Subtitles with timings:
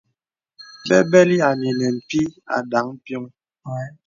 [0.87, 2.23] Bɛbɛlì à nə̄ nə̀ pìì
[2.55, 3.23] à dāŋ piɔŋ.